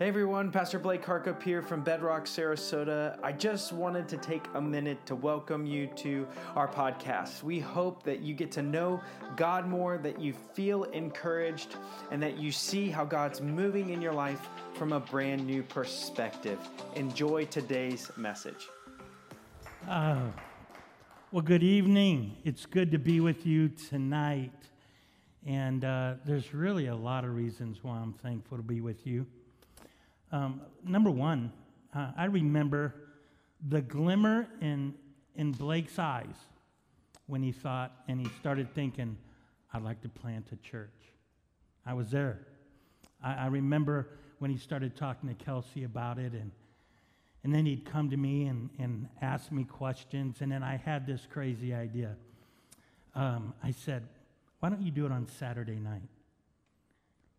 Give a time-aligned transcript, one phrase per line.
[0.00, 3.18] Hey everyone, Pastor Blake Harkup here from Bedrock, Sarasota.
[3.22, 6.26] I just wanted to take a minute to welcome you to
[6.56, 7.42] our podcast.
[7.42, 9.02] We hope that you get to know
[9.36, 11.76] God more, that you feel encouraged,
[12.10, 16.58] and that you see how God's moving in your life from a brand new perspective.
[16.96, 18.68] Enjoy today's message.
[19.86, 20.28] Uh,
[21.30, 22.38] well, good evening.
[22.42, 24.54] It's good to be with you tonight.
[25.44, 29.26] And uh, there's really a lot of reasons why I'm thankful to be with you.
[30.32, 31.52] Um, number one,
[31.94, 32.94] uh, I remember
[33.68, 34.94] the glimmer in,
[35.36, 36.36] in Blake's eyes
[37.26, 39.16] when he thought and he started thinking,
[39.72, 40.90] I'd like to plant a church.
[41.86, 42.40] I was there.
[43.22, 46.50] I, I remember when he started talking to Kelsey about it, and,
[47.44, 51.06] and then he'd come to me and, and ask me questions, and then I had
[51.06, 52.16] this crazy idea.
[53.14, 54.06] Um, I said,
[54.60, 56.08] Why don't you do it on Saturday night?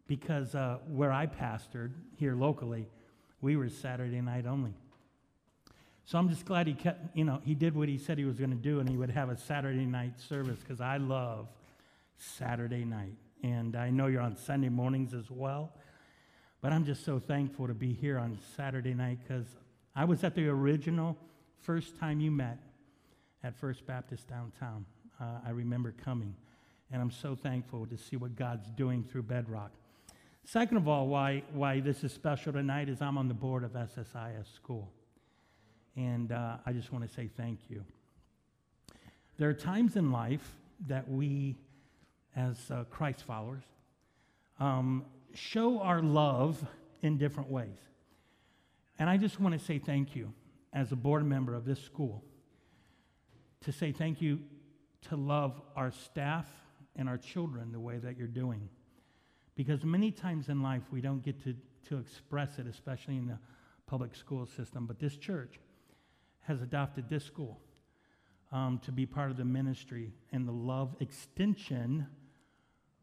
[0.08, 2.88] Because uh, where I pastored here locally,
[3.42, 4.74] we were Saturday night only.
[6.06, 8.38] So I'm just glad he kept, you know, he did what he said he was
[8.38, 11.48] going to do, and he would have a Saturday night service because I love
[12.18, 13.16] Saturday night.
[13.44, 15.74] And I know you're on Sunday mornings as well.
[16.62, 19.48] But I'm just so thankful to be here on Saturday night because
[19.96, 21.18] I was at the original
[21.60, 22.60] first time you met
[23.44, 24.86] at First Baptist downtown.
[25.20, 26.36] Uh, I remember coming.
[26.92, 29.72] And I'm so thankful to see what God's doing through Bedrock.
[30.46, 33.72] Second of all, why, why this is special tonight is I'm on the board of
[33.72, 34.92] SSIS School.
[35.96, 37.84] And uh, I just want to say thank you.
[39.38, 41.58] There are times in life that we,
[42.36, 43.64] as uh, Christ followers,
[44.60, 46.64] um, show our love
[47.02, 47.78] in different ways.
[49.00, 50.34] And I just want to say thank you
[50.74, 52.24] as a board member of this school
[53.62, 54.40] to say thank you
[55.10, 56.48] to love our staff
[56.96, 58.70] and our children the way that you're doing.
[59.64, 61.54] Because many times in life we don't get to,
[61.88, 63.38] to express it, especially in the
[63.86, 64.88] public school system.
[64.88, 65.60] But this church
[66.40, 67.60] has adopted this school
[68.52, 72.08] um, to be part of the ministry and the love extension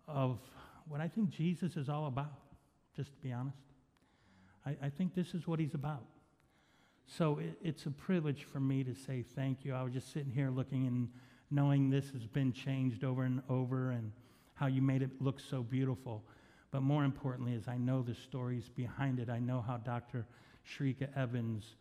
[0.09, 0.41] of
[0.89, 2.33] what I think Jesus is all about,
[2.97, 3.59] just to be honest.
[4.67, 6.07] I, I think this is what he's about.
[7.07, 9.75] So it, it's a privilege for me to say thank you.
[9.75, 11.09] I was just sitting here looking and
[11.53, 14.11] knowing this has been changed over and over and
[14.55, 16.25] how you made it look so beautiful.
[16.71, 19.31] But more importantly, is I know the stories behind it.
[19.31, 20.27] I know how Dr.
[20.67, 21.77] Shrika Evans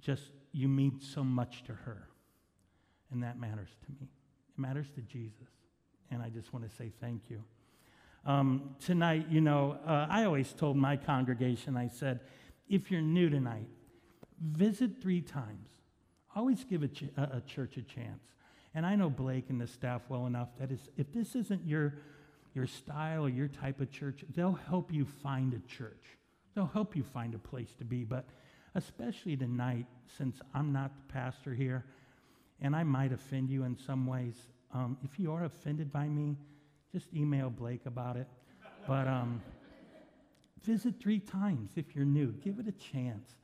[0.00, 2.08] just, you mean so much to her.
[3.10, 4.08] And that matters to me.
[4.56, 5.48] It matters to Jesus.
[6.10, 7.42] And I just want to say thank you.
[8.26, 12.20] Um, tonight, you know, uh, I always told my congregation, I said,
[12.68, 13.68] if you're new tonight,
[14.40, 15.68] visit three times.
[16.34, 18.22] Always give a, ch- a church a chance.
[18.74, 21.94] And I know Blake and the staff well enough that is, if this isn't your
[22.56, 26.02] your style or your type of church, they'll help you find a church.
[26.54, 28.02] They'll help you find a place to be.
[28.02, 28.24] But
[28.74, 29.86] especially tonight,
[30.16, 31.84] since I'm not the pastor here,
[32.60, 34.34] and I might offend you in some ways,
[34.72, 36.36] um, if you are offended by me,
[36.90, 38.26] just email Blake about it.
[38.88, 39.42] But um,
[40.62, 42.32] visit three times if you're new.
[42.32, 43.36] Give it a chance.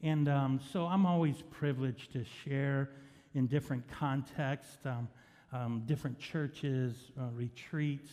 [0.00, 2.90] And um, so I'm always privileged to share
[3.34, 5.08] in different contexts, um,
[5.52, 8.10] um, different churches, uh, retreats.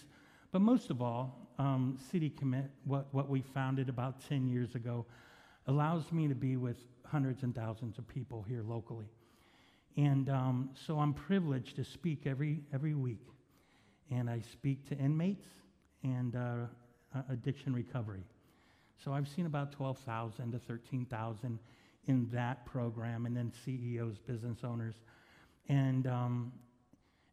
[0.51, 5.05] But most of all, um, City Commit, what, what we founded about 10 years ago,
[5.67, 9.09] allows me to be with hundreds and thousands of people here locally.
[9.97, 13.27] And um, so I'm privileged to speak every, every week.
[14.09, 15.45] And I speak to inmates
[16.03, 16.65] and uh,
[17.29, 18.23] addiction recovery.
[19.03, 21.59] So I've seen about 12,000 to 13,000
[22.07, 24.95] in that program, and then CEOs, business owners.
[25.69, 26.51] And, um,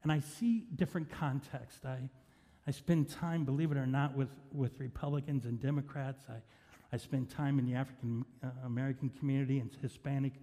[0.02, 1.84] and I see different contexts.
[1.84, 2.10] I,
[2.68, 6.22] I spend time, believe it or not, with, with Republicans and Democrats.
[6.28, 6.34] I,
[6.92, 10.34] I spend time in the African uh, American community and Hispanic,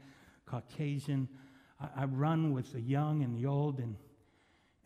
[0.47, 1.29] Caucasian.
[1.79, 3.95] I, I, run with the young and the old, and,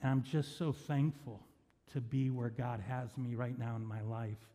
[0.01, 1.39] and I'm just so thankful
[1.93, 4.49] to be where God has me right now in my life,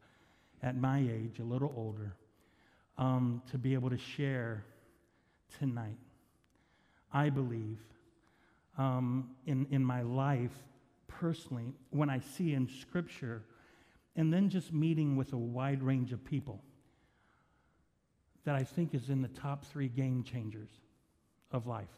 [0.63, 2.15] at my age, a little older,
[2.99, 4.63] um, to be able to share
[5.59, 5.97] tonight.
[7.11, 7.79] I believe
[8.77, 10.53] um, in, in my life
[11.07, 13.45] personally when I see in Scripture,
[14.17, 16.63] and then just meeting with a wide range of people
[18.45, 20.69] that I think is in the top three game changers
[21.51, 21.89] of life.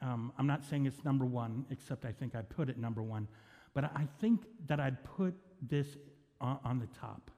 [0.00, 3.28] Um, I'm not saying it's number one, except I think I put it number one,
[3.72, 5.86] but I think that I'd put this
[6.40, 7.30] on, on the top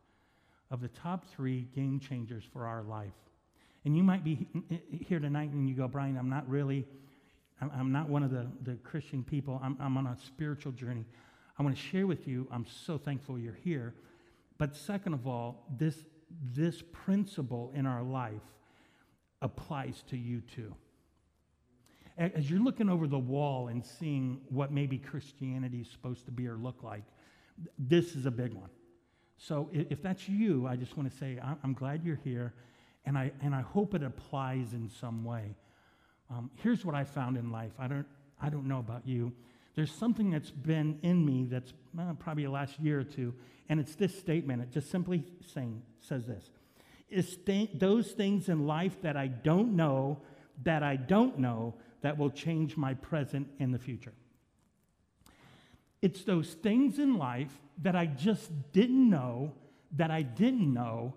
[0.71, 3.13] of the top three game changers for our life.
[3.85, 4.47] And you might be
[4.91, 6.87] here tonight and you go, Brian, I'm not really
[7.61, 9.61] I'm not one of the, the Christian people.
[9.63, 11.07] I'm, I'm on a spiritual journey.
[11.59, 13.95] I want to share with you, I'm so thankful you're here.
[14.59, 15.97] But second of all, this,
[16.53, 18.43] this principle in our life
[19.41, 20.75] applies to you too.
[22.17, 26.47] As you're looking over the wall and seeing what maybe Christianity is supposed to be
[26.47, 27.03] or look like,
[27.79, 28.71] this is a big one.
[29.37, 32.55] So if that's you, I just want to say I'm glad you're here,
[33.05, 35.57] and I, and I hope it applies in some way.
[36.31, 37.73] Um, here's what I found in life.
[37.79, 38.07] I don't,
[38.41, 39.33] I don't know about you.
[39.75, 43.35] There's something that's been in me that's uh, probably the last year or two,
[43.69, 44.63] and it's this statement.
[44.63, 46.51] It just simply saying, says this.
[47.09, 50.21] It's th- those things in life that I don't know,
[50.63, 54.13] that I don't know, that will change my present and the future.
[56.03, 59.53] It's those things in life that I just didn't know,
[59.93, 61.15] that I didn't know,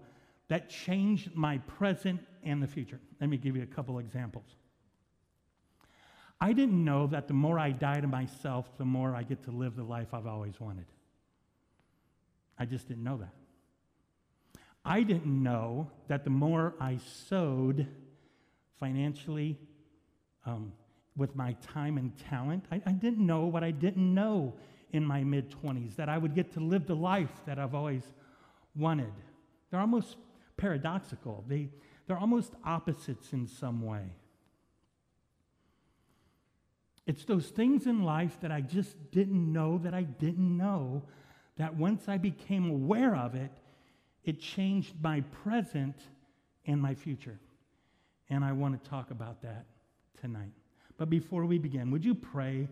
[0.48, 3.00] that changed my present and the future.
[3.20, 4.56] Let me give you a couple examples.
[6.40, 9.52] I didn't know that the more I die to myself, the more I get to
[9.52, 10.86] live the life I've always wanted.
[12.60, 13.34] I just didn't know that.
[14.86, 16.98] I didn't know that the more I
[17.28, 17.88] sowed
[18.80, 19.58] financially,
[20.46, 20.72] um,
[21.18, 24.54] with my time and talent, I, I didn't know what I didn't know
[24.94, 28.04] in my mid 20s, that I would get to live the life that I've always
[28.76, 29.12] wanted.
[29.70, 30.16] They're almost
[30.56, 31.70] paradoxical, they,
[32.06, 34.04] they're almost opposites in some way.
[37.08, 41.04] It's those things in life that I just didn't know that I didn't know
[41.56, 43.52] that once I became aware of it,
[44.26, 45.96] it changed my present
[46.66, 47.40] and my future.
[48.30, 49.66] And I want to talk about that
[50.20, 50.52] tonight.
[50.98, 52.68] But before we begin, would you pray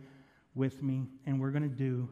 [0.53, 1.07] with me?
[1.25, 2.09] And we're going to do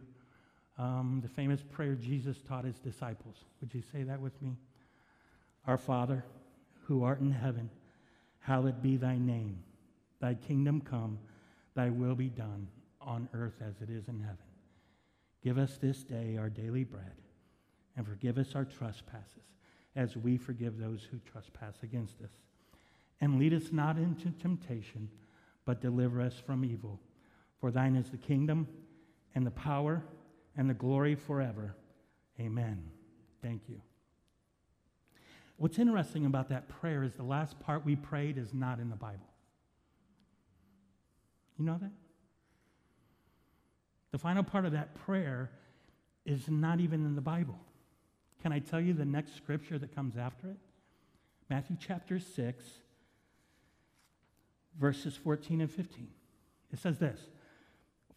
[0.77, 3.35] um, the famous prayer Jesus taught his disciples.
[3.59, 4.55] Would you say that with me?
[5.67, 6.23] Our Father,
[6.83, 7.69] who art in heaven,
[8.39, 9.61] hallowed be thy name.
[10.21, 11.19] Thy kingdom come,
[11.75, 12.67] thy will be done
[13.01, 14.37] on earth as it is in heaven.
[15.43, 17.15] Give us this day our daily bread,
[17.97, 19.43] and forgive us our trespasses,
[19.95, 22.31] as we forgive those who trespass against us.
[23.19, 25.09] And lead us not into temptation,
[25.65, 26.99] but deliver us from evil.
[27.59, 28.67] For thine is the kingdom,
[29.35, 30.03] and the power,
[30.55, 31.75] and the glory forever.
[32.39, 32.83] Amen.
[33.41, 33.81] Thank you.
[35.57, 38.95] What's interesting about that prayer is the last part we prayed is not in the
[38.95, 39.32] Bible.
[41.63, 41.91] You know that?
[44.11, 45.49] The final part of that prayer
[46.25, 47.57] is not even in the Bible.
[48.41, 50.57] Can I tell you the next scripture that comes after it?
[51.49, 52.65] Matthew chapter 6,
[54.77, 56.09] verses 14 and 15.
[56.73, 57.21] It says this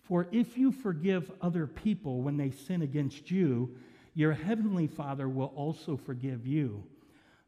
[0.02, 3.76] For if you forgive other people when they sin against you,
[4.12, 6.82] your heavenly Father will also forgive you.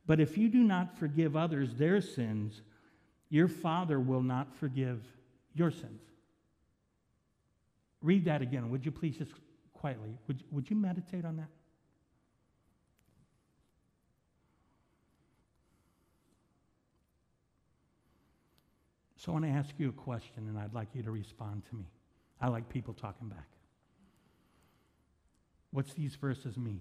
[0.07, 2.63] But if you do not forgive others their sins,
[3.31, 5.03] your Father will not forgive
[5.59, 6.03] your sins.
[8.03, 9.33] Read that again, would you please, just
[9.73, 10.11] quietly?
[10.29, 11.49] Would, would you meditate on that?
[19.17, 21.77] So I want to ask you a question, and I'd like you to respond to
[21.77, 21.87] me.
[22.41, 23.49] I like people talking back.
[25.73, 26.81] What's these verses mean?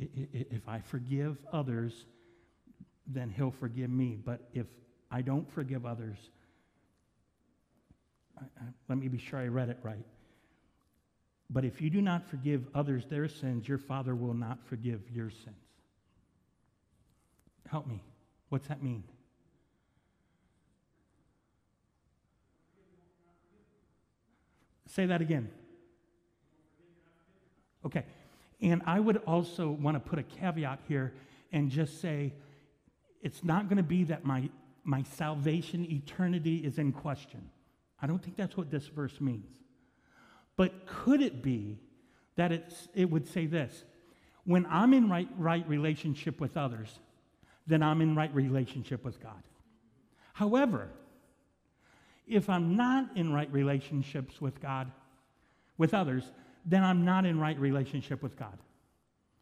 [0.00, 2.06] If I forgive others,
[3.06, 4.18] then he'll forgive me.
[4.24, 4.66] But if
[5.10, 6.16] I don't forgive others,
[8.88, 10.06] let me be sure I read it right.
[11.50, 15.30] But if you do not forgive others their sins, your Father will not forgive your
[15.30, 15.56] sins.
[17.68, 18.02] Help me.
[18.48, 19.04] What's that mean?
[24.86, 25.50] Say that again.
[27.84, 28.04] Okay.
[28.62, 31.14] And I would also want to put a caveat here
[31.52, 32.32] and just say
[33.22, 34.48] it's not going to be that my,
[34.84, 37.50] my salvation, eternity is in question.
[38.00, 39.46] I don't think that's what this verse means.
[40.56, 41.78] But could it be
[42.36, 43.84] that it's, it would say this
[44.44, 46.98] when I'm in right, right relationship with others,
[47.66, 49.42] then I'm in right relationship with God.
[50.32, 50.88] However,
[52.26, 54.90] if I'm not in right relationships with God,
[55.76, 56.24] with others,
[56.64, 58.58] then I'm not in right relationship with God.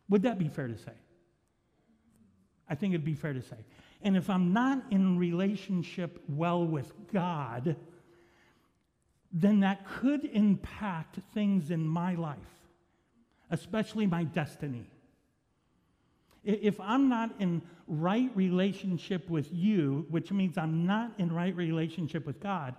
[0.09, 0.93] Would that be fair to say?
[2.69, 3.57] I think it'd be fair to say.
[4.03, 7.77] And if I'm not in relationship well with God,
[9.33, 12.39] then that could impact things in my life,
[13.51, 14.87] especially my destiny.
[16.45, 22.25] If I'm not in right relationship with you, which means I'm not in right relationship
[22.25, 22.75] with God,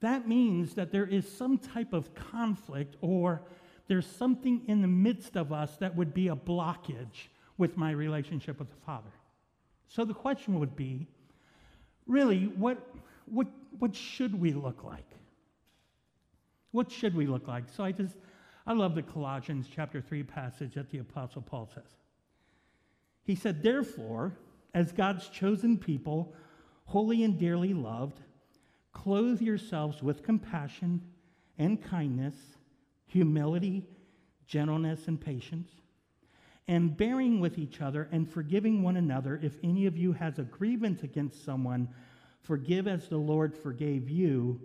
[0.00, 3.42] that means that there is some type of conflict or
[3.88, 8.58] there's something in the midst of us that would be a blockage with my relationship
[8.58, 9.12] with the Father.
[9.88, 11.06] So the question would be
[12.06, 12.78] really, what,
[13.26, 13.46] what,
[13.78, 15.08] what should we look like?
[16.72, 17.64] What should we look like?
[17.74, 18.16] So I just,
[18.66, 21.88] I love the Colossians chapter 3 passage that the Apostle Paul says.
[23.24, 24.36] He said, Therefore,
[24.74, 26.34] as God's chosen people,
[26.84, 28.20] holy and dearly loved,
[28.96, 31.02] clothe yourselves with compassion
[31.58, 32.34] and kindness,
[33.06, 33.86] humility,
[34.46, 35.68] gentleness, and patience,
[36.66, 39.38] and bearing with each other and forgiving one another.
[39.42, 41.88] If any of you has a grievance against someone,
[42.40, 44.58] forgive as the Lord forgave you.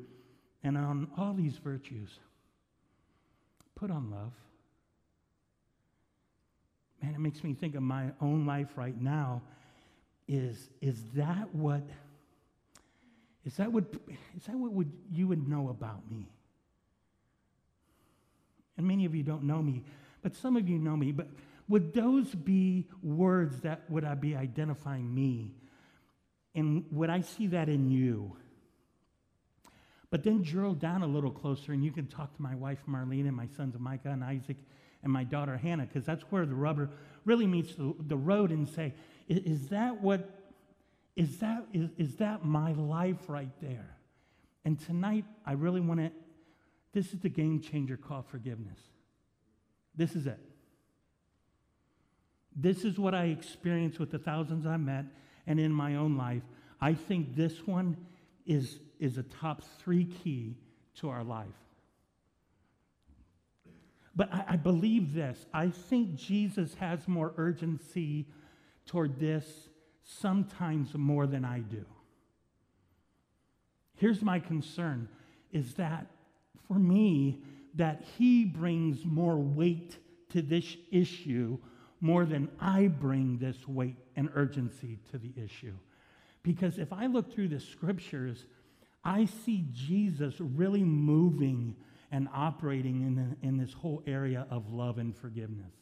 [0.63, 2.19] And on all these virtues,
[3.75, 4.31] put on love.
[7.03, 9.41] Man, it makes me think of my own life right now.
[10.27, 11.83] Is, is that what
[13.45, 13.86] is that what
[14.36, 16.29] is that what would you would know about me?
[18.77, 19.83] And many of you don't know me,
[20.21, 21.12] but some of you know me.
[21.12, 21.27] But
[21.67, 25.53] would those be words that would I be identifying me?
[26.53, 28.36] And would I see that in you?
[30.10, 33.27] But then drill down a little closer, and you can talk to my wife Marlene
[33.27, 34.57] and my sons Micah and Isaac
[35.03, 36.89] and my daughter Hannah, because that's where the rubber
[37.24, 38.93] really meets the, the road, and say,
[39.29, 40.40] is that what
[41.21, 43.95] is that is, is that my life right there?
[44.65, 46.11] And tonight I really want to
[46.93, 48.79] this is the game changer called forgiveness.
[49.95, 50.39] This is it.
[52.55, 55.05] This is what I experienced with the thousands I met
[55.45, 56.41] and in my own life.
[56.81, 57.95] I think this one
[58.45, 60.57] is, is a top three key
[60.95, 61.47] to our life.
[64.15, 65.45] But I, I believe this.
[65.53, 68.25] I think Jesus has more urgency
[68.85, 69.69] toward this
[70.03, 71.86] sometimes more than I do.
[73.98, 75.08] Here's my concern
[75.51, 76.08] is that
[76.67, 77.43] for me,
[77.75, 79.98] that he brings more weight
[80.29, 81.58] to this issue
[82.00, 85.74] more than I bring this weight and urgency to the issue.
[86.43, 88.46] Because if I look through the scriptures,
[89.03, 91.75] I see Jesus really moving
[92.12, 95.74] and operating in, the, in this whole area of love and forgiveness.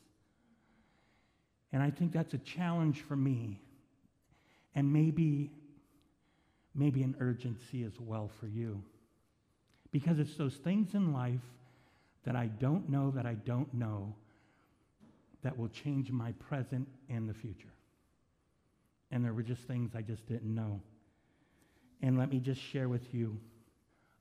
[1.71, 3.61] And I think that's a challenge for me,
[4.75, 5.51] and maybe,
[6.75, 8.81] maybe an urgency as well for you.
[9.91, 11.39] Because it's those things in life
[12.25, 14.13] that I don't know that I don't know
[15.41, 17.73] that will change my present and the future.
[19.11, 20.81] And there were just things I just didn't know.
[22.01, 23.37] And let me just share with you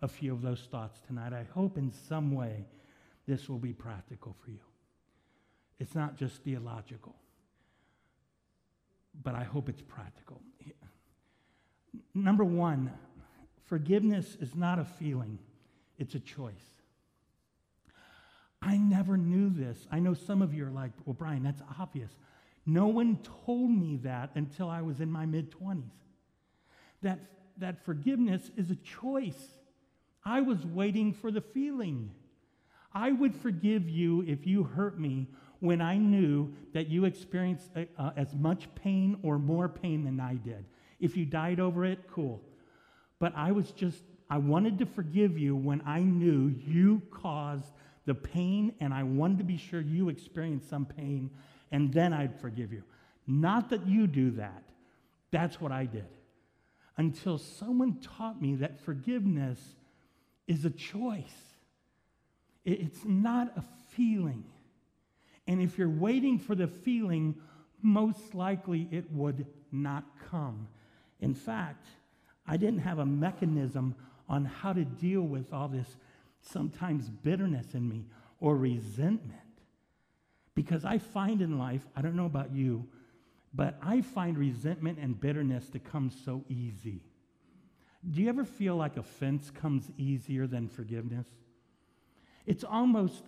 [0.00, 1.32] a few of those thoughts tonight.
[1.32, 2.64] I hope in some way
[3.26, 4.60] this will be practical for you.
[5.78, 7.14] It's not just theological,
[9.22, 10.40] but I hope it's practical.
[12.14, 12.92] Number one,
[13.66, 15.38] forgiveness is not a feeling,
[15.98, 16.54] it's a choice.
[18.60, 19.86] I never knew this.
[19.90, 22.10] I know some of you are like, well, Brian, that's obvious.
[22.66, 25.84] No one told me that until I was in my mid 20s.
[27.02, 27.20] That,
[27.58, 29.58] that forgiveness is a choice.
[30.24, 32.10] I was waiting for the feeling.
[32.92, 35.28] I would forgive you if you hurt me
[35.60, 40.20] when I knew that you experienced uh, uh as much pain or more pain than
[40.20, 40.64] I did.
[41.00, 42.42] If you died over it, cool.
[43.18, 47.72] But I was just, I wanted to forgive you when I knew you caused
[48.06, 51.30] the pain, and I wanted to be sure you experienced some pain,
[51.70, 52.82] and then I'd forgive you.
[53.26, 54.62] Not that you do that.
[55.30, 56.08] That's what I did.
[56.96, 59.60] Until someone taught me that forgiveness
[60.46, 61.24] is a choice,
[62.64, 64.44] it's not a feeling.
[65.48, 67.34] And if you're waiting for the feeling,
[67.82, 70.68] most likely it would not come.
[71.20, 71.86] In fact,
[72.46, 73.94] I didn't have a mechanism
[74.28, 75.96] on how to deal with all this
[76.42, 78.04] sometimes bitterness in me
[78.40, 79.40] or resentment.
[80.54, 82.86] Because I find in life, I don't know about you,
[83.54, 87.00] but I find resentment and bitterness to come so easy.
[88.08, 91.26] Do you ever feel like offense comes easier than forgiveness?
[92.46, 93.24] It's almost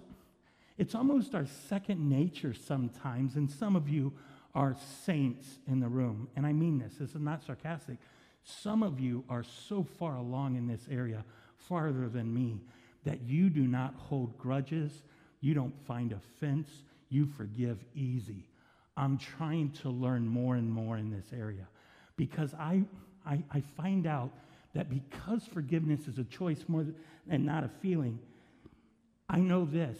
[0.80, 4.14] it's almost our second nature sometimes, and some of you
[4.54, 6.26] are saints in the room.
[6.34, 7.98] And I mean this, this is not sarcastic.
[8.42, 11.22] Some of you are so far along in this area,
[11.68, 12.62] farther than me,
[13.04, 15.02] that you do not hold grudges,
[15.42, 16.70] you don't find offense,
[17.10, 18.48] you forgive easy.
[18.96, 21.68] I'm trying to learn more and more in this area
[22.16, 22.84] because I,
[23.26, 24.30] I, I find out
[24.74, 26.94] that because forgiveness is a choice more than,
[27.28, 28.18] and not a feeling,
[29.28, 29.98] I know this.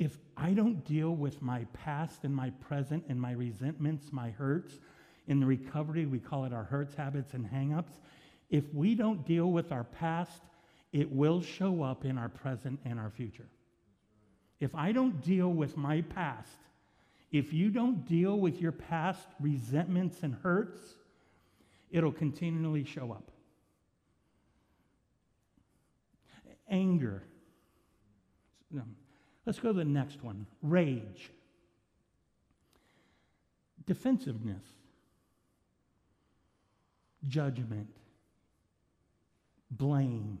[0.00, 4.80] If I don't deal with my past and my present and my resentments, my hurts,
[5.28, 7.92] in the recovery, we call it our hurts, habits, and hangups.
[8.48, 10.42] If we don't deal with our past
[10.92, 13.46] it will show up in our present and our future.
[14.58, 16.58] If I don't deal with my past,
[17.30, 20.80] if you don't deal with your past resentments and hurts,
[21.90, 23.30] it'll continually show up.
[26.72, 27.24] anger.
[28.70, 28.82] No.
[29.46, 31.30] Let's go to the next one rage,
[33.86, 34.62] defensiveness,
[37.26, 37.88] judgment,
[39.70, 40.40] blame,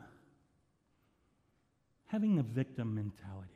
[2.06, 3.48] having a victim mentality.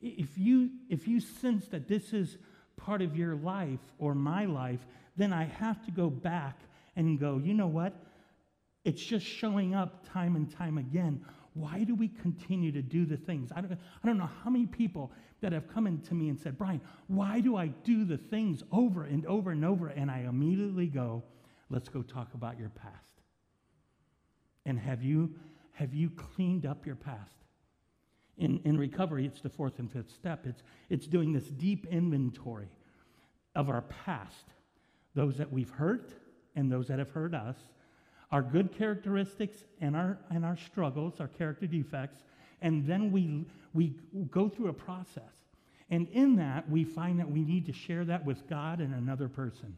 [0.00, 2.36] If you, if you sense that this is
[2.76, 4.80] part of your life or my life,
[5.16, 6.58] then I have to go back
[6.96, 7.94] and go, you know what?
[8.84, 11.24] It's just showing up time and time again.
[11.54, 13.50] Why do we continue to do the things?
[13.54, 16.56] I don't, I don't know how many people that have come into me and said,
[16.56, 19.88] Brian, why do I do the things over and over and over?
[19.88, 21.22] And I immediately go,
[21.68, 22.94] let's go talk about your past.
[24.64, 25.34] And have you,
[25.72, 27.34] have you cleaned up your past?
[28.38, 30.46] In, in recovery, it's the fourth and fifth step.
[30.46, 32.70] It's, it's doing this deep inventory
[33.54, 34.54] of our past,
[35.14, 36.14] those that we've hurt
[36.56, 37.56] and those that have hurt us,
[38.32, 42.24] our good characteristics and our, and our struggles, our character defects,
[42.62, 43.94] and then we, we
[44.30, 45.22] go through a process.
[45.90, 49.28] And in that, we find that we need to share that with God and another
[49.28, 49.76] person.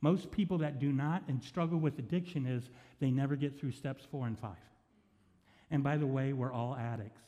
[0.00, 4.04] Most people that do not and struggle with addiction is they never get through steps
[4.10, 4.56] four and five.
[5.70, 7.20] And by the way, we're all addicts.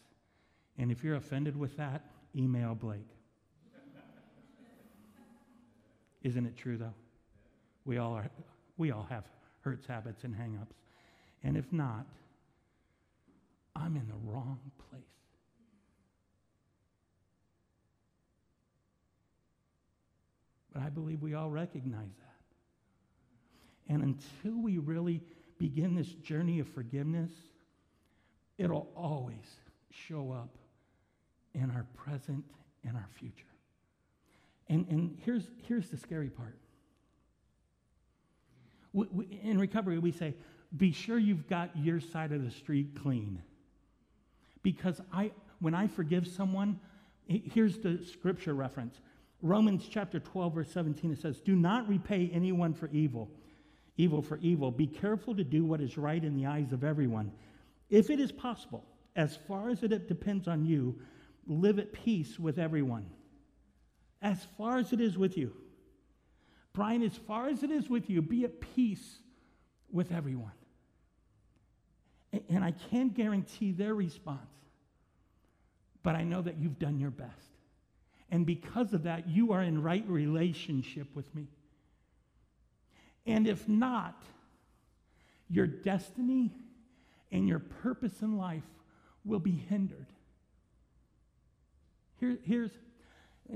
[0.79, 2.03] And if you're offended with that,
[2.35, 3.07] email Blake.
[6.23, 6.95] Isn't it true though?
[7.85, 8.31] We all are
[8.79, 9.25] we all have
[9.63, 10.77] hurts, habits, and hangups.
[11.43, 12.07] And if not,
[13.75, 14.59] I'm in the wrong
[14.91, 15.03] place.
[20.73, 23.93] But I believe we all recognize that.
[23.93, 25.21] And until we really
[25.59, 27.31] begin this journey of forgiveness,
[28.59, 29.45] it'll always
[29.91, 30.57] show up
[31.55, 32.45] in our present
[32.85, 33.45] and our future.
[34.69, 36.57] And, and here's, here's the scary part.
[38.93, 40.35] We, we, in recovery, we say,
[40.77, 43.43] be sure you've got your side of the street clean.
[44.63, 46.81] Because I, when I forgive someone,
[47.27, 49.01] here's the scripture reference
[49.43, 53.29] Romans chapter 12, verse 17, it says, Do not repay anyone for evil,
[53.97, 54.71] evil for evil.
[54.71, 57.33] Be careful to do what is right in the eyes of everyone.
[57.91, 58.85] If it is possible,
[59.17, 60.99] as far as it depends on you,
[61.47, 63.07] live at peace with everyone.
[64.23, 65.53] As far as it is with you.
[66.73, 69.19] Brian, as far as it is with you, be at peace
[69.91, 70.53] with everyone.
[72.49, 74.41] And I can't guarantee their response,
[76.03, 77.31] but I know that you've done your best.
[78.31, 81.49] And because of that, you are in right relationship with me.
[83.27, 84.21] And if not,
[85.51, 86.51] your destiny
[87.31, 88.65] and your purpose in life
[89.25, 90.07] will be hindered.
[92.19, 92.71] Here, here's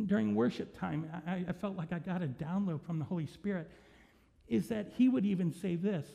[0.07, 3.71] during worship time, I, I felt like I got a download from the Holy Spirit.
[4.49, 6.07] Is that He would even say this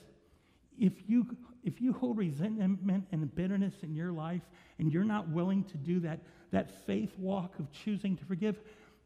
[0.80, 4.42] if you if you hold resentment and bitterness in your life
[4.80, 6.20] and you're not willing to do that
[6.52, 8.60] that faith walk of choosing to forgive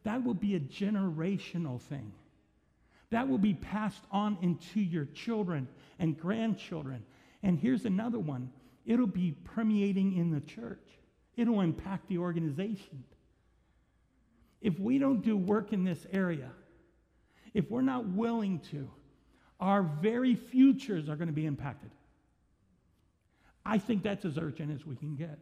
[0.06, 2.12] that will be a generational thing.
[3.10, 5.66] That will be passed on into your children
[5.98, 7.02] and grandchildren.
[7.42, 8.52] And here's another one.
[8.84, 10.86] It'll be permeating in the church.
[11.36, 13.02] It'll impact the organization
[14.60, 16.50] if we don't do work in this area,
[17.54, 18.90] if we're not willing to,
[19.60, 21.90] our very futures are going to be impacted.
[23.64, 25.38] I think that's as urgent as we can get.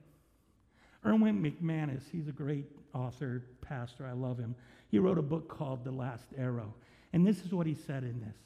[1.05, 4.55] Erwin McManus, he's a great author, pastor, I love him.
[4.89, 6.73] He wrote a book called The Last Arrow.
[7.13, 8.37] And this is what he said in this.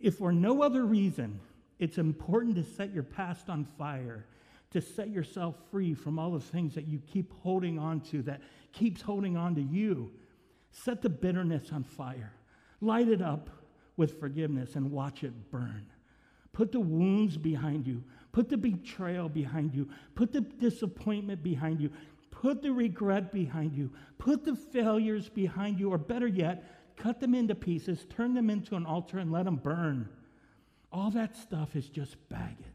[0.00, 1.38] If for no other reason,
[1.78, 4.26] it's important to set your past on fire
[4.72, 8.40] to set yourself free from all the things that you keep holding on to, that
[8.72, 10.10] keeps holding on to you.
[10.70, 12.32] Set the bitterness on fire.
[12.80, 13.50] Light it up
[13.96, 15.86] with forgiveness and watch it burn.
[16.52, 18.02] Put the wounds behind you.
[18.32, 19.88] Put the betrayal behind you.
[20.14, 21.90] Put the disappointment behind you.
[22.30, 23.90] Put the regret behind you.
[24.18, 25.90] Put the failures behind you.
[25.92, 26.64] Or better yet,
[26.96, 30.08] cut them into pieces, turn them into an altar, and let them burn.
[30.90, 32.71] All that stuff is just baggage.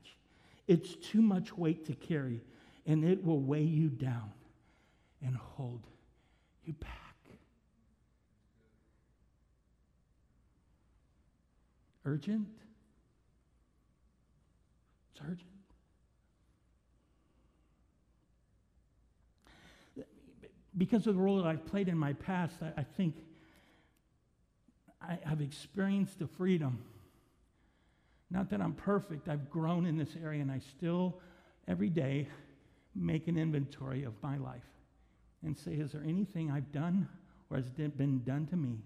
[0.67, 2.41] It's too much weight to carry,
[2.85, 4.31] and it will weigh you down
[5.25, 5.81] and hold
[6.65, 6.91] you back.
[12.05, 12.47] Urgent?
[15.11, 15.41] It's urgent.
[20.77, 23.15] Because of the role that I've played in my past, I, I think
[25.01, 26.83] I, have experienced the freedom
[28.29, 31.19] not that I'm perfect, I've grown in this area and I still,
[31.67, 32.27] every day,
[32.95, 34.65] make an inventory of my life
[35.45, 37.07] and say, is there anything I've done
[37.49, 38.79] or has been done to me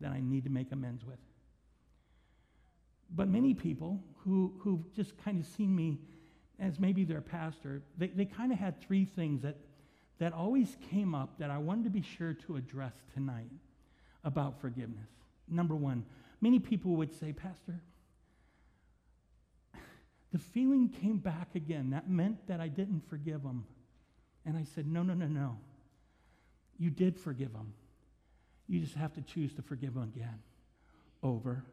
[0.00, 1.18] that I need to make amends with?
[3.14, 5.98] But many people who, who've just kind of seen me
[6.58, 9.56] as maybe their pastor, they, they kind of had three things that,
[10.18, 13.50] that always came up that I wanted to be sure to address tonight
[14.24, 15.08] about forgiveness.
[15.48, 16.04] Number one,
[16.40, 17.80] many people would say, Pastor,
[20.32, 21.90] the feeling came back again.
[21.90, 23.66] That meant that I didn't forgive them.
[24.44, 25.58] And I said, No, no, no, no.
[26.78, 27.74] You did forgive them.
[28.66, 30.38] You just have to choose to forgive them again,
[31.22, 31.64] over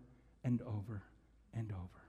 [0.44, 1.02] and over
[1.54, 2.02] and over.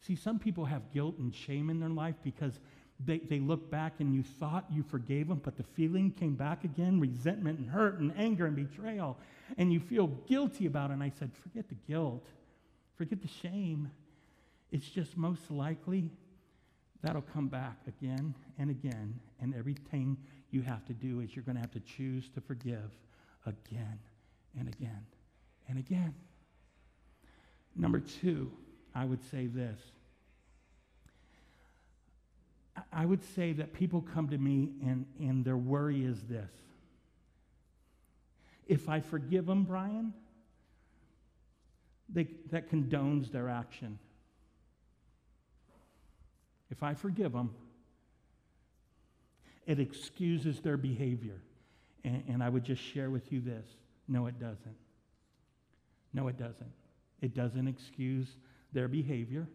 [0.00, 2.58] See, some people have guilt and shame in their life because
[3.04, 6.64] they, they look back and you thought you forgave them, but the feeling came back
[6.64, 9.18] again resentment and hurt and anger and betrayal.
[9.58, 10.94] And you feel guilty about it.
[10.94, 12.26] And I said, forget the guilt,
[12.96, 13.90] forget the shame.
[14.72, 16.10] It's just most likely
[17.02, 19.20] that'll come back again and again.
[19.40, 20.16] And everything
[20.50, 22.90] you have to do is you're going to have to choose to forgive
[23.46, 23.98] again
[24.58, 25.04] and again
[25.68, 26.14] and again.
[27.76, 28.50] Number two,
[28.94, 29.78] I would say this.
[32.90, 36.50] I would say that people come to me and, and their worry is this.
[38.66, 40.14] If I forgive them, Brian,
[42.08, 43.98] they, that condones their action.
[46.72, 47.54] If I forgive them,
[49.66, 51.42] it excuses their behavior.
[52.02, 53.66] And, and I would just share with you this
[54.08, 54.76] no, it doesn't.
[56.12, 56.72] No, it doesn't.
[57.20, 58.26] It doesn't excuse
[58.72, 59.46] their behavior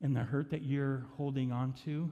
[0.00, 2.10] and the hurt that you're holding on to.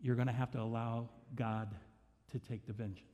[0.00, 1.74] You're going to have to allow God
[2.30, 3.06] to take the vengeance.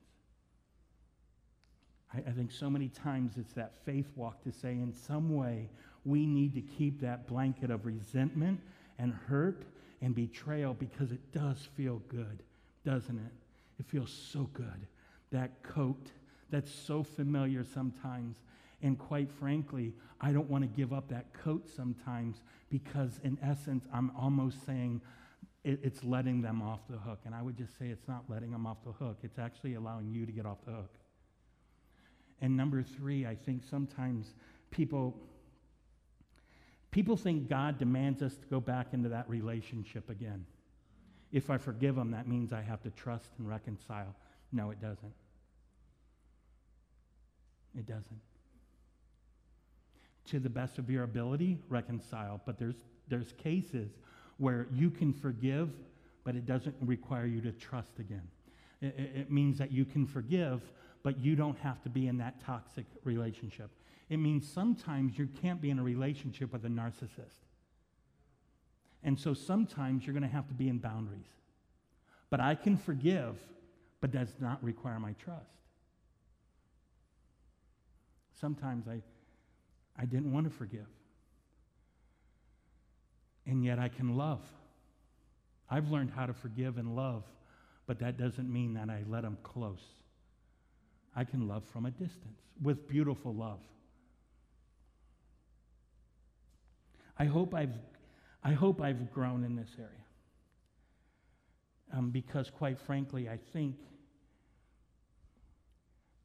[2.12, 5.68] I, I think so many times it's that faith walk to say, in some way,
[6.08, 8.60] we need to keep that blanket of resentment
[8.98, 9.64] and hurt
[10.00, 12.42] and betrayal because it does feel good,
[12.84, 13.32] doesn't it?
[13.78, 14.86] It feels so good.
[15.30, 16.10] That coat
[16.50, 18.36] that's so familiar sometimes.
[18.82, 23.84] And quite frankly, I don't want to give up that coat sometimes because, in essence,
[23.92, 25.00] I'm almost saying
[25.64, 27.20] it, it's letting them off the hook.
[27.26, 30.10] And I would just say it's not letting them off the hook, it's actually allowing
[30.10, 30.94] you to get off the hook.
[32.40, 34.32] And number three, I think sometimes
[34.70, 35.14] people.
[36.90, 40.46] People think God demands us to go back into that relationship again.
[41.32, 44.14] If I forgive them, that means I have to trust and reconcile.
[44.52, 45.12] No, it doesn't.
[47.78, 48.20] It doesn't.
[50.26, 52.40] To the best of your ability, reconcile.
[52.46, 52.76] But there's,
[53.08, 53.90] there's cases
[54.38, 55.70] where you can forgive,
[56.24, 58.26] but it doesn't require you to trust again.
[58.80, 60.62] It, it means that you can forgive,
[61.02, 63.70] but you don't have to be in that toxic relationship.
[64.08, 67.44] It means sometimes you can't be in a relationship with a narcissist.
[69.02, 71.28] And so sometimes you're going to have to be in boundaries.
[72.30, 73.36] But I can forgive,
[74.00, 75.44] but does not require my trust.
[78.40, 79.00] Sometimes I,
[80.00, 80.86] I didn't want to forgive.
[83.46, 84.40] And yet I can love.
[85.70, 87.24] I've learned how to forgive and love,
[87.86, 89.82] but that doesn't mean that I let them close.
[91.16, 93.60] I can love from a distance with beautiful love.
[97.18, 97.74] I hope I've,
[98.44, 99.90] I hope I've grown in this area.
[101.92, 103.76] Um, because, quite frankly, I think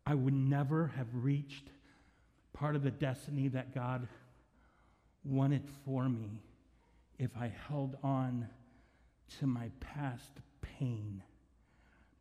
[0.06, 1.70] I would never have reached
[2.52, 4.08] part of the destiny that God
[5.24, 6.42] wanted for me
[7.18, 8.50] if I held on
[9.40, 11.24] to my past pain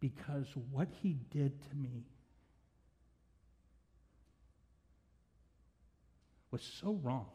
[0.01, 2.07] because what he did to me
[6.51, 7.27] was so wrong.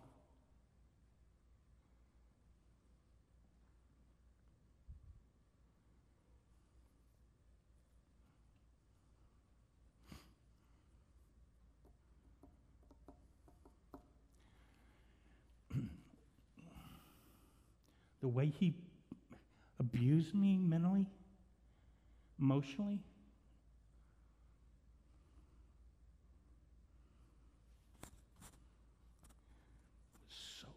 [18.21, 18.73] The way he
[19.79, 21.05] abused me mentally,
[22.39, 22.99] emotionally.
[30.29, 30.73] So wrong.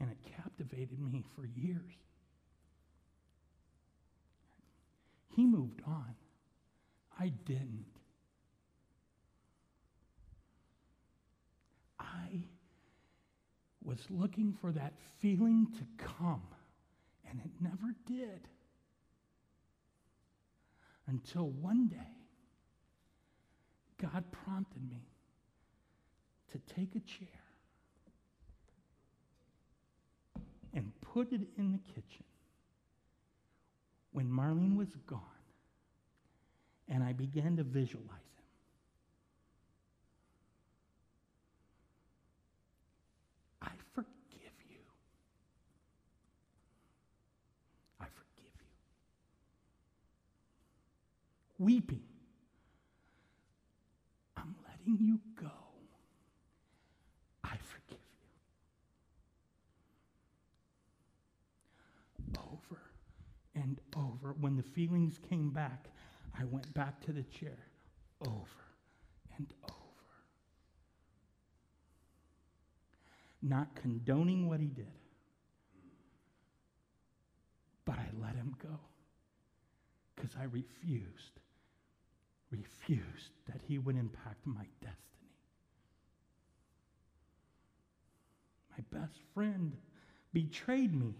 [0.00, 1.92] And it captivated me for years.
[5.34, 6.14] He moved on.
[7.18, 7.86] I didn't.
[11.98, 12.44] I
[13.84, 16.42] was looking for that feeling to come,
[17.28, 18.48] and it never did.
[21.06, 21.96] Until one day,
[24.00, 25.06] God prompted me
[26.52, 27.28] to take a chair
[30.72, 32.24] and put it in the kitchen
[34.12, 35.20] when Marlene was gone,
[36.88, 38.08] and I began to visualize
[51.64, 52.02] weeping.
[54.36, 55.50] I'm letting you go.
[57.42, 57.98] I forgive
[62.28, 62.38] you.
[62.38, 62.80] Over
[63.54, 64.34] and over.
[64.38, 65.88] When the feelings came back,
[66.38, 67.58] I went back to the chair.
[68.20, 68.64] Over
[69.38, 69.74] and over.
[73.42, 74.86] Not condoning what he did,
[77.84, 78.78] but I let him go
[80.14, 81.40] because I refused,
[82.54, 85.00] refused that he would impact my destiny.
[88.76, 89.72] My best friend
[90.32, 91.14] betrayed me.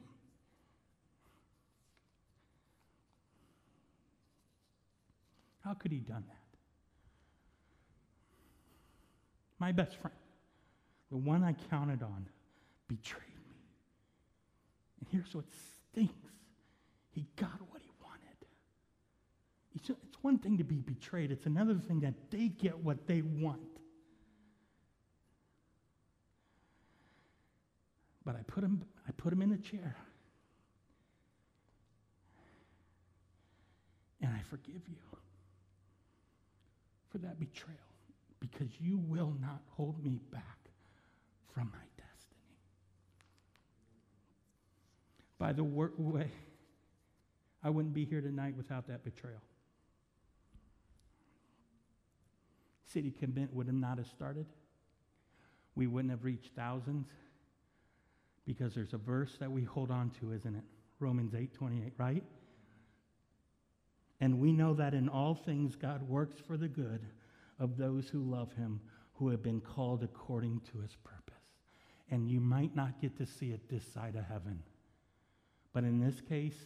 [5.65, 6.59] How could he done that?
[9.59, 10.17] My best friend,
[11.11, 12.27] the one I counted on,
[12.89, 13.57] betrayed me.
[15.01, 15.47] And here's what
[15.91, 16.13] stinks.
[17.13, 18.47] He got what he wanted.
[19.75, 19.91] It's,
[20.25, 23.61] one thing to be betrayed, it's another thing that they get what they want.
[28.25, 29.95] But I put him, I put him in a chair.
[34.23, 34.97] And I forgive you
[37.13, 37.77] for that betrayal
[38.41, 40.71] because you will not hold me back
[41.53, 42.57] from my destiny.
[45.37, 46.31] By the way,
[47.63, 49.43] I wouldn't be here tonight without that betrayal.
[52.95, 54.47] City Commit would not have started.
[55.75, 57.09] We wouldn't have reached thousands
[58.47, 60.63] because there's a verse that we hold on to, isn't it?
[61.01, 62.23] Romans 8 28, right?
[64.21, 67.01] And we know that in all things God works for the good
[67.59, 68.81] of those who love him,
[69.15, 71.35] who have been called according to his purpose.
[72.11, 74.63] And you might not get to see it this side of heaven.
[75.73, 76.59] But in this case,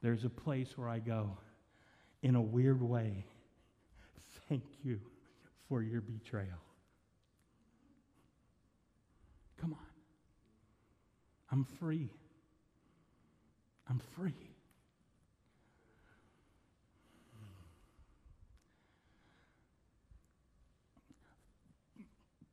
[0.00, 1.36] there's a place where I go
[2.22, 3.26] in a weird way.
[4.48, 5.00] Thank you
[5.68, 6.62] for your betrayal.
[9.60, 9.78] Come on.
[11.50, 12.10] I'm free.
[13.88, 14.34] I'm free.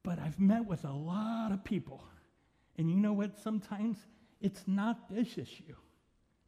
[0.03, 2.03] But I've met with a lot of people.
[2.77, 3.39] And you know what?
[3.39, 3.97] Sometimes
[4.39, 5.75] it's not this issue,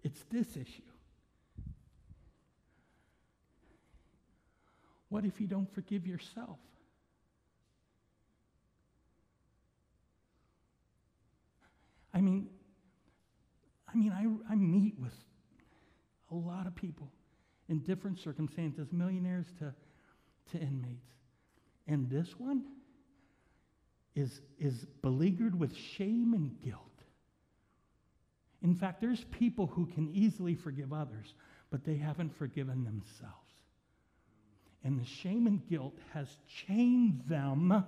[0.04, 0.84] it's this issue.
[5.10, 6.60] What if you don't forgive yourself?
[12.14, 12.48] I mean,
[13.88, 15.14] I mean, I, I meet with
[16.32, 17.12] a lot of people
[17.70, 19.74] in different circumstances, millionaires to,
[20.52, 21.08] to inmates.
[21.88, 22.64] And this one
[24.16, 26.82] is, is beleaguered with shame and guilt.
[28.64, 31.34] In fact, there's people who can easily forgive others,
[31.70, 33.47] but they haven't forgiven themselves.
[34.84, 36.28] And the shame and guilt has
[36.66, 37.84] chained them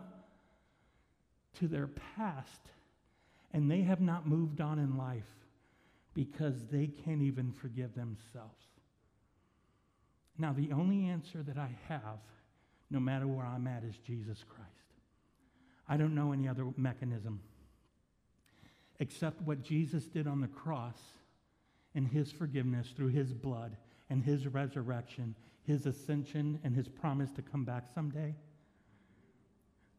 [1.60, 2.62] to their past,
[3.54, 5.30] and they have not moved on in life
[6.14, 8.66] because they can't even forgive themselves.
[10.38, 12.20] Now, the only answer that I have,
[12.90, 14.70] no matter where I'm at, is Jesus Christ.
[15.88, 17.42] I don't know any other mechanism
[19.00, 20.98] except what Jesus did on the cross
[21.96, 23.76] and his forgiveness through his blood
[24.10, 28.36] and his resurrection, his ascension, and his promise to come back someday.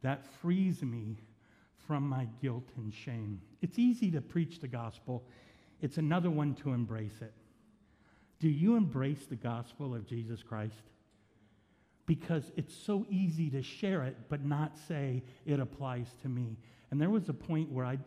[0.01, 1.17] That frees me
[1.87, 3.41] from my guilt and shame.
[3.61, 5.23] It's easy to preach the gospel,
[5.81, 7.33] it's another one to embrace it.
[8.39, 10.83] Do you embrace the gospel of Jesus Christ?
[12.11, 16.57] because it's so easy to share it but not say it applies to me.
[16.91, 17.97] And there was a point where I,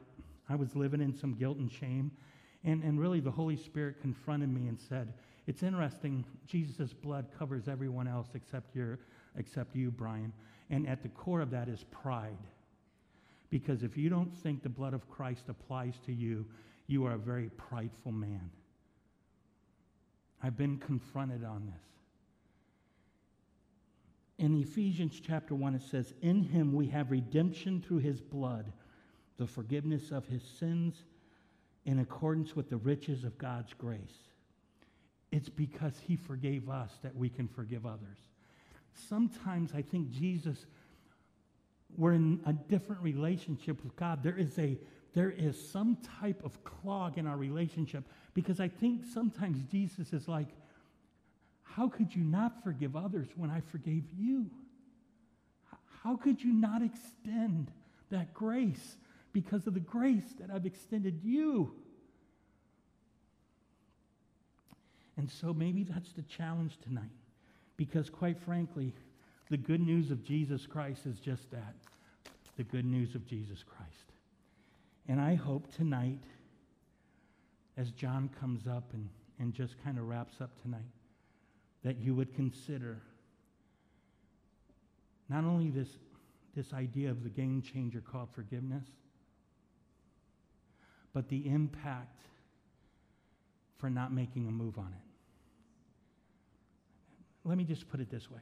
[0.46, 2.10] I was living in some guilt and shame,
[2.64, 5.14] and, and really the Holy Spirit confronted me and said,
[5.46, 8.98] It's interesting, Jesus' blood covers everyone else except, your,
[9.36, 10.32] except you, Brian.
[10.70, 12.38] And at the core of that is pride.
[13.50, 16.46] Because if you don't think the blood of Christ applies to you,
[16.86, 18.50] you are a very prideful man.
[20.42, 21.82] I've been confronted on this.
[24.38, 28.72] In Ephesians chapter 1, it says, In him we have redemption through his blood,
[29.36, 31.04] the forgiveness of his sins
[31.84, 34.33] in accordance with the riches of God's grace.
[35.34, 38.18] It's because he forgave us that we can forgive others.
[39.08, 40.64] Sometimes I think Jesus,
[41.96, 44.22] we're in a different relationship with God.
[44.22, 44.78] There is a
[45.12, 50.28] there is some type of clog in our relationship because I think sometimes Jesus is
[50.28, 50.50] like,
[51.62, 54.48] how could you not forgive others when I forgave you?
[56.04, 57.72] How could you not extend
[58.10, 58.98] that grace
[59.32, 61.74] because of the grace that I've extended you?
[65.16, 67.04] And so maybe that's the challenge tonight
[67.76, 68.92] Because, quite frankly,
[69.50, 71.74] the good news of Jesus Christ is just that
[72.56, 74.12] the good news of Jesus Christ.
[75.08, 76.22] And I hope tonight,
[77.76, 80.80] as John comes up and, and just kind of wraps up tonight,
[81.82, 83.02] that you would consider
[85.28, 85.88] not only this,
[86.54, 88.84] this idea of the game changer called forgiveness,
[91.12, 92.20] but the impact
[93.78, 95.03] for not making a move on it.
[97.44, 98.40] Let me just put it this way.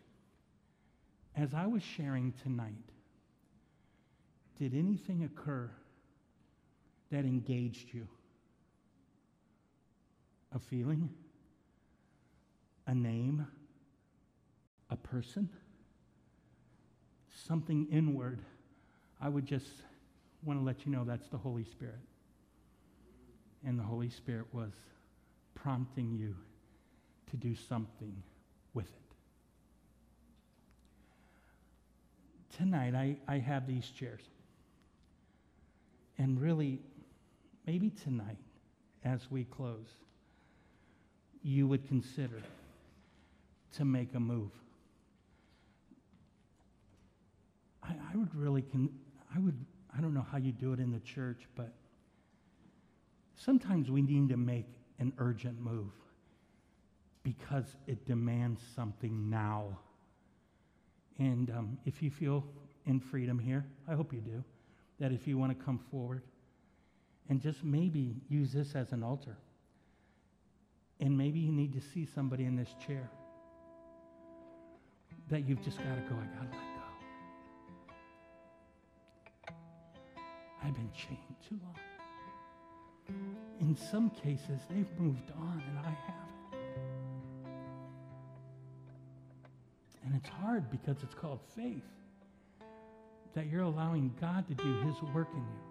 [1.37, 2.75] As I was sharing tonight,
[4.59, 5.71] did anything occur
[7.11, 8.07] that engaged you?
[10.55, 11.09] A feeling?
[12.87, 13.47] A name?
[14.91, 15.49] A person?
[17.47, 18.41] Something inward?
[19.21, 19.67] I would just
[20.45, 22.01] want to let you know that's the Holy Spirit.
[23.67, 24.73] And the Holy Spirit was
[25.55, 26.37] prompting you
[27.31, 28.23] to do something
[28.75, 28.93] with it.
[32.57, 34.23] Tonight, I, I have these chairs.
[36.19, 36.81] And really,
[37.67, 38.39] maybe tonight,
[39.05, 39.89] as we close,
[41.43, 42.41] you would consider
[43.77, 44.51] to make a move.
[47.83, 48.93] I, I would really, con-
[49.35, 49.57] I would,
[49.97, 51.73] I don't know how you do it in the church, but
[53.35, 54.67] sometimes we need to make
[54.99, 55.91] an urgent move
[57.23, 59.79] because it demands something now.
[61.19, 62.45] And um, if you feel
[62.87, 64.43] in freedom here, I hope you do,
[64.99, 66.23] that if you want to come forward
[67.29, 69.37] and just maybe use this as an altar,
[71.01, 73.09] and maybe you need to see somebody in this chair
[75.31, 76.83] that you've just got to go, I got to let go.
[80.65, 81.77] I've been chained too long.
[83.61, 86.32] In some cases, they've moved on and I haven't.
[90.13, 91.89] And it's hard because it's called faith
[93.35, 95.63] that you're allowing God to do His work in you.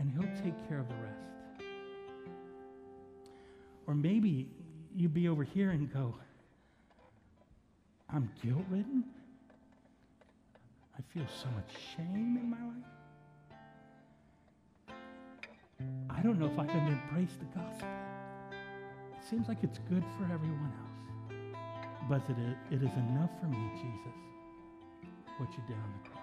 [0.00, 1.62] And He'll take care of the rest.
[3.86, 4.50] Or maybe
[4.96, 6.16] you'd be over here and go,
[8.12, 9.04] I'm guilt ridden.
[10.98, 12.74] I feel so much shame in my life.
[16.10, 17.88] I don't know if I can embrace the gospel.
[19.16, 21.09] It seems like it's good for everyone else.
[22.08, 24.18] But it is, it is enough for me, Jesus,
[25.38, 26.20] what you did on the cross.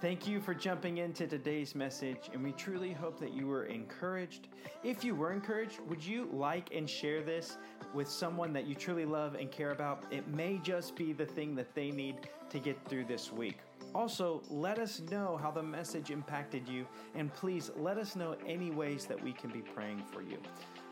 [0.00, 4.48] Thank you for jumping into today's message, and we truly hope that you were encouraged.
[4.82, 7.56] If you were encouraged, would you like and share this
[7.94, 10.04] with someone that you truly love and care about?
[10.10, 12.16] It may just be the thing that they need
[12.50, 13.56] to get through this week.
[13.94, 18.70] Also, let us know how the message impacted you, and please let us know any
[18.70, 20.36] ways that we can be praying for you.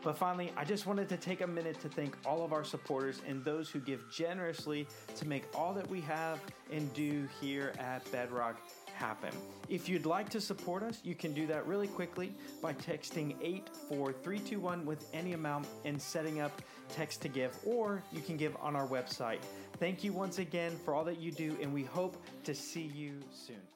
[0.03, 3.21] But finally, I just wanted to take a minute to thank all of our supporters
[3.25, 4.85] and those who give generously
[5.15, 8.59] to make all that we have and do here at Bedrock
[8.93, 9.31] happen.
[9.69, 14.85] If you'd like to support us, you can do that really quickly by texting 84321
[14.85, 18.87] with any amount and setting up text to give, or you can give on our
[18.87, 19.39] website.
[19.79, 23.19] Thank you once again for all that you do, and we hope to see you
[23.31, 23.72] soon.